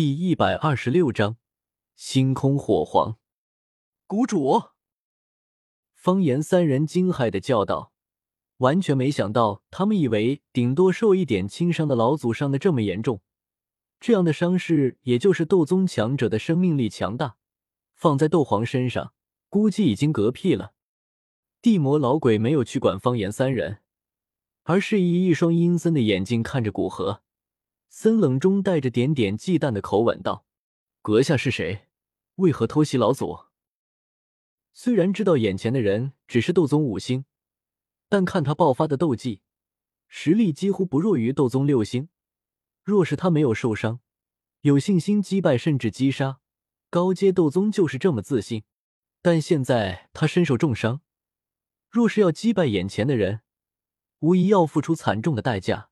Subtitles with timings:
[0.00, 1.36] 第一百二十六章，
[1.94, 3.18] 星空火皇。
[4.06, 4.62] 谷主，
[5.92, 7.92] 方言三人惊骇的叫道
[8.56, 13.20] ：“完全没想到，他们以为顶多受一点轻伤的老祖伤的这么严重，
[14.00, 17.36] 这样的伤势也就是斗宗强者的生命力强大，
[17.94, 19.12] 放在斗皇身上，
[19.50, 20.72] 估计已经嗝屁了。”
[21.60, 23.80] 地魔老鬼没有去管方言三人，
[24.62, 27.22] 而是以一双阴森的眼睛看着古河。
[27.92, 30.46] 森冷中带着点点忌惮的口吻道
[31.02, 31.88] ：“阁下是谁？
[32.36, 33.40] 为何偷袭老祖？”
[34.72, 37.24] 虽然知道眼前的人只是斗宗五星，
[38.08, 39.42] 但看他爆发的斗技，
[40.06, 42.08] 实力几乎不弱于斗宗六星。
[42.84, 43.98] 若是他没有受伤，
[44.60, 46.40] 有信心击败甚至击杀
[46.88, 48.62] 高阶斗宗，就是这么自信。
[49.20, 51.00] 但现在他身受重伤，
[51.90, 53.40] 若是要击败眼前的人，
[54.20, 55.89] 无疑要付出惨重的代价。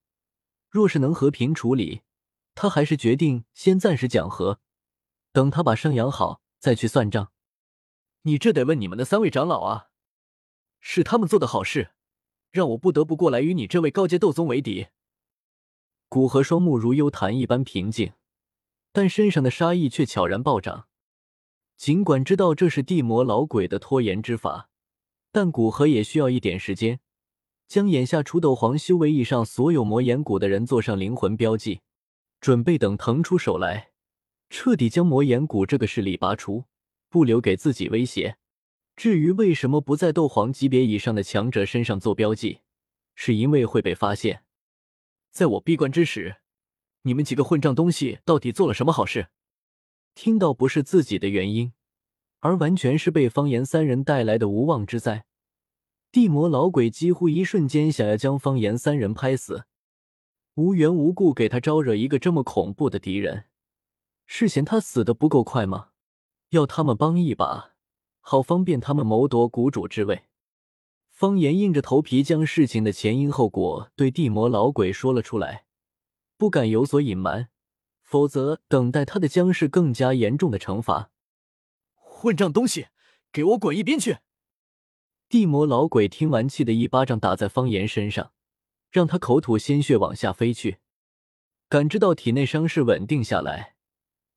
[0.71, 2.03] 若是能和平处理，
[2.55, 4.61] 他还是决定先暂时讲和，
[5.33, 7.33] 等他把伤养好再去算账。
[8.23, 9.89] 你这得问你们的三位长老啊，
[10.81, 11.93] 是他们做的好事，
[12.51, 14.89] 让我不得不过来与你这位高阶斗宗为敌。
[16.09, 18.13] 古河双目如幽潭一般平静，
[18.93, 20.89] 但身上的杀意却悄然暴涨。
[21.77, 24.69] 尽管知道这是地魔老鬼的拖延之法，
[25.31, 27.01] 但古河也需要一点时间。
[27.69, 31.83] 将眼下除斗皇修为以上所有魔岩谷的人做上灵魂标记，
[32.41, 33.91] 准备等腾出手来，
[34.49, 36.65] 彻底将魔岩谷这个势力拔除，
[37.11, 38.39] 不留给自己威胁。
[38.97, 42.61] 至于为什么不在斗皇级别以上的强者身上做标记，
[43.15, 44.43] 是因为会被发现。
[45.31, 46.37] 在我闭关之时，
[47.03, 49.29] 你们几个混账东西到底做了什么好事？
[50.15, 51.75] 听到不是自己的原因，
[52.41, 55.27] 而完全是被方言三人带来的无妄之灾。
[56.11, 59.65] 地魔老鬼几乎一瞬间想要将方言三人拍死，
[60.55, 63.45] 无缘无故给他招惹一个这么恐怖的敌人，
[64.27, 65.91] 是嫌他死的不够快吗？
[66.51, 67.75] 要他们帮一把，
[68.21, 70.25] 好方便他们谋夺谷主之位。
[71.11, 75.67] 方言硬着头皮将事情的前因后果对地魔老鬼说了出来，
[76.39, 77.49] 不敢有所隐瞒，
[78.03, 81.11] 否则等待他的将是更加严重的惩罚。
[81.97, 82.87] 混账东西，
[83.31, 84.19] 给我滚一边去！
[85.29, 88.33] 地魔老鬼听完，气得一巴掌打在方言身上，
[88.91, 90.79] 让他口吐鲜血往下飞去。
[91.69, 93.77] 感知到体内伤势稳定下来，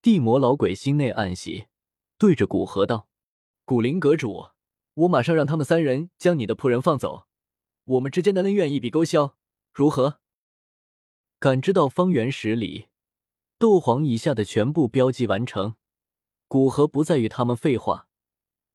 [0.02, 1.68] 地魔老鬼心内暗喜，
[2.18, 3.08] 对着古河道
[3.64, 4.50] ：“古灵阁主，
[4.96, 7.26] 我马上让他们三人将你的仆人放走，
[7.86, 9.38] 我们之间的恩怨一笔勾销，
[9.72, 10.20] 如何？”
[11.40, 12.88] 感知到方圆十里
[13.58, 15.76] 斗皇以下的全部标记完成，
[16.50, 18.10] 古河不再与他们废话。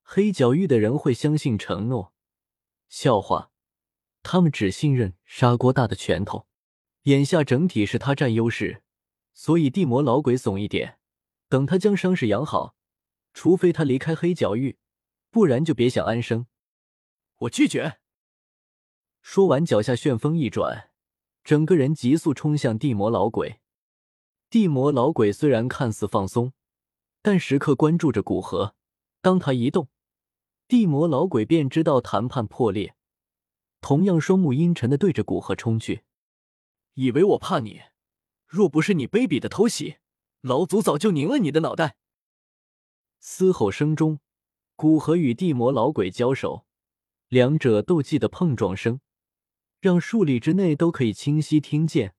[0.09, 2.13] 黑角域的人会相信承诺？
[2.87, 3.51] 笑话！
[4.23, 6.47] 他们只信任砂锅大的拳头。
[7.03, 8.83] 眼下整体是他占优势，
[9.33, 10.97] 所以地魔老鬼怂一点，
[11.49, 12.77] 等他将伤势养好，
[13.33, 14.77] 除非他离开黑角域，
[15.29, 16.47] 不然就别想安生。
[17.39, 17.99] 我拒绝！
[19.21, 20.89] 说完，脚下旋风一转，
[21.43, 23.59] 整个人急速冲向地魔老鬼。
[24.49, 26.53] 地魔老鬼虽然看似放松，
[27.21, 28.73] 但时刻关注着古河。
[29.19, 29.89] 当他一动，
[30.67, 32.93] 地魔老鬼便知道谈判破裂，
[33.79, 36.03] 同样双目阴沉的对着古河冲去。
[36.95, 37.81] 以为我怕你？
[38.45, 39.97] 若不是你卑鄙的偷袭，
[40.41, 41.95] 老祖早就拧了你的脑袋！
[43.19, 44.19] 嘶吼声中，
[44.75, 46.65] 古河与地魔老鬼交手，
[47.29, 48.99] 两者斗技的碰撞声，
[49.79, 52.13] 让数里之内都可以清晰听见。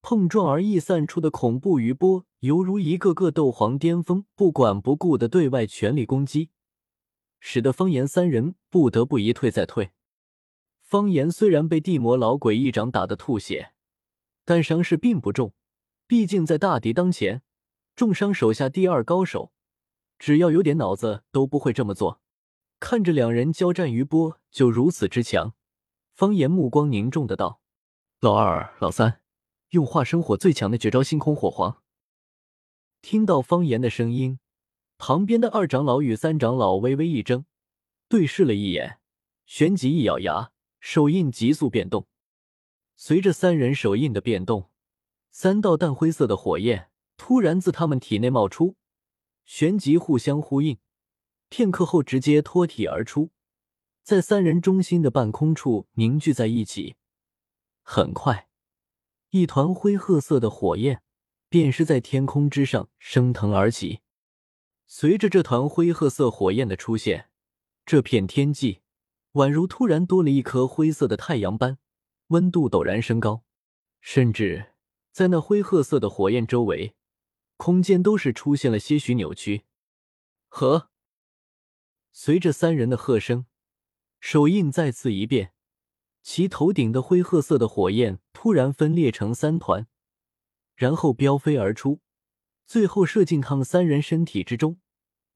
[0.00, 6.50] 碰撞而溢散出的恐怖余波，犹如一个个斗皇巅峰不管不顾的对外全力攻击。
[7.40, 9.90] 使得方言三人不得不一退再退。
[10.80, 13.72] 方言虽然被地魔老鬼一掌打得吐血，
[14.44, 15.52] 但伤势并不重。
[16.06, 17.42] 毕竟在大敌当前，
[17.94, 19.52] 重伤手下第二高手，
[20.18, 22.22] 只要有点脑子都不会这么做。
[22.80, 25.54] 看着两人交战余波就如此之强，
[26.14, 27.60] 方言目光凝重的道
[28.20, 29.20] ：“老二、老三，
[29.70, 31.82] 用化生火最强的绝招星空火皇。”
[33.02, 34.40] 听到方言的声音。
[34.98, 37.44] 旁边的二长老与三长老微微一怔，
[38.08, 38.98] 对视了一眼，
[39.46, 40.50] 旋即一咬牙，
[40.80, 42.06] 手印急速变动。
[42.96, 44.70] 随着三人手印的变动，
[45.30, 48.74] 三道淡灰色的火焰突然自他们体内冒出，
[49.44, 50.78] 旋即互相呼应，
[51.48, 53.30] 片刻后直接脱体而出，
[54.02, 56.96] 在三人中心的半空处凝聚在一起。
[57.82, 58.48] 很快，
[59.30, 61.02] 一团灰褐色的火焰
[61.48, 64.00] 便是在天空之上升腾而起。
[64.90, 67.28] 随着这团灰褐色火焰的出现，
[67.84, 68.80] 这片天际
[69.32, 71.76] 宛如突然多了一颗灰色的太阳般，
[72.28, 73.44] 温度陡然升高。
[74.00, 74.72] 甚至
[75.12, 76.94] 在那灰褐色的火焰周围，
[77.58, 79.66] 空间都是出现了些许扭曲。
[80.48, 80.88] 和
[82.10, 83.44] 随着三人的喝声，
[84.20, 85.52] 手印再次一变，
[86.22, 89.86] 其头顶的灰褐色的火焰突然分裂成三团，
[90.74, 92.00] 然后飙飞而出，
[92.68, 94.78] 最后射进他们三人身体之中。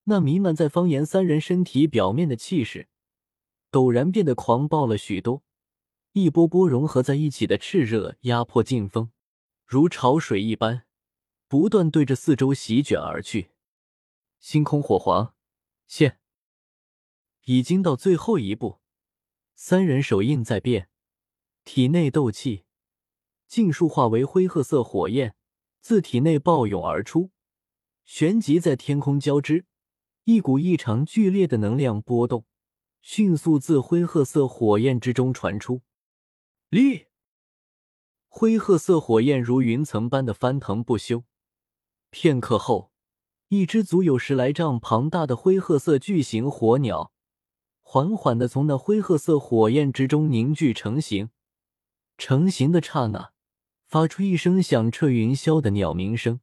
[0.05, 2.89] 那弥漫在方言三人身体表面的气势，
[3.71, 5.43] 陡然变得狂暴了许多。
[6.13, 9.11] 一波波融合在一起的炽热压迫劲风，
[9.65, 10.85] 如潮水一般，
[11.49, 13.53] 不断对着四周席卷而去。
[14.39, 15.35] 星空火皇
[15.87, 16.19] 现，
[17.45, 18.81] 已经到最后一步，
[19.55, 20.91] 三人手印在变，
[21.65, 22.65] 体内斗气
[23.47, 25.35] 尽数化为灰褐色火焰，
[25.83, 27.33] 自体内暴涌而出，
[28.05, 29.67] 旋即在天空交织，
[30.23, 32.47] 一股异常剧烈的能量波动
[33.01, 35.83] 迅速自灰褐色火焰之中传出。
[36.69, 37.07] 立，
[38.29, 41.25] 灰褐色火焰如云层般的翻腾不休。
[42.11, 42.93] 片刻后，
[43.49, 47.13] 一只足有十来丈庞大的灰褐色巨型火鸟，
[47.81, 51.31] 缓缓的从那灰褐色火焰之中凝聚成型。
[52.17, 53.33] 成型的刹那，
[53.93, 56.41] 发出一声响彻云霄的鸟鸣声。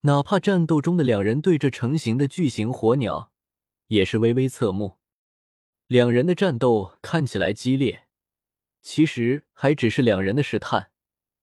[0.00, 3.30] 哪怕战斗中的两人对着成型的巨型火鸟，
[3.86, 4.96] 也是微微侧目。
[5.86, 8.08] 两人的战斗看起来激烈。
[8.82, 10.90] 其实还只是两人的试探，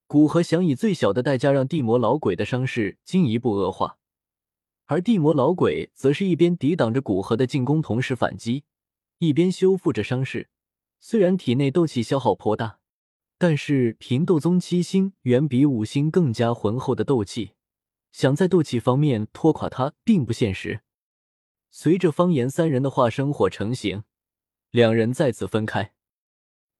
[0.06, 4.00] 古河想以最小的代价让地魔老鬼的伤势进一步恶化，
[4.88, 8.66] 而地魔老鬼则是一边抵挡着古河的进攻，同时反击，
[9.20, 10.50] 一边修复着伤势。
[11.00, 12.80] 虽然体内斗气消耗颇大，
[13.38, 17.54] 但是凭斗宗七星远比五星更加浑厚的斗气，
[18.12, 20.82] 想在斗气方面拖垮他并不现实。
[21.70, 24.04] 随着方言三人的化生火成型，
[24.72, 25.94] 两人再次分开。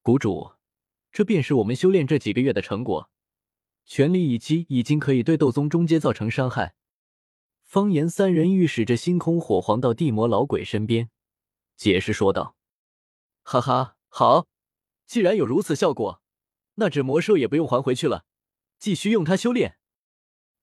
[0.02, 0.54] 谷主，
[1.12, 3.10] 这便是我们修炼这几个月的成果。
[3.86, 6.76] 全力一击已经可以对斗宗中阶造成伤害。
[7.62, 11.10] 方言三人御使着星空火皇到地魔老鬼身边，
[11.76, 12.56] 解释说道
[13.44, 14.48] ：“哈哈，好，
[15.06, 16.22] 既然有如此效果，
[16.80, 18.26] 那只魔兽也不用还回去了，
[18.80, 19.78] 继续用它修炼。”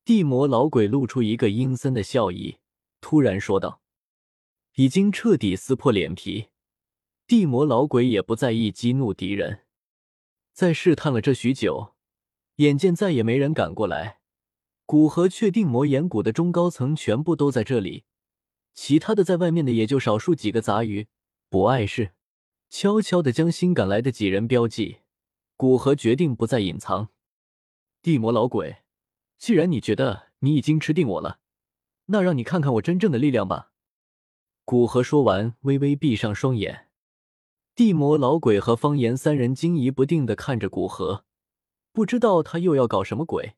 [0.04, 2.58] 地魔老鬼露出一个阴森的笑意，
[3.00, 3.80] 突然说道
[4.76, 6.48] ：“已经彻底撕破脸皮。”
[7.26, 9.60] 地魔老鬼也不在意激怒敌人，
[10.52, 11.94] 在试探了这许久，
[12.56, 14.20] 眼见再也没人敢过来，
[14.84, 18.04] 古河确定魔岩谷的中高层全部都在这里，
[18.74, 21.08] 其他的在外面的也就少数几个杂鱼，
[21.48, 22.12] 不碍事。
[22.68, 24.98] 悄悄的将新赶来的几人标记，
[25.64, 27.08] 古河决定不再隐藏。
[28.02, 28.82] 地魔老鬼，
[29.38, 31.38] 既然你觉得你已经吃定我了，
[32.08, 33.70] 那让你看看我真正的力量吧。
[34.66, 36.90] 古河说完，微微闭上双眼。
[37.74, 41.24] 地魔老鬼和方言三人惊疑不定的看着古河，
[41.94, 43.54] 不知道他又要搞什么鬼。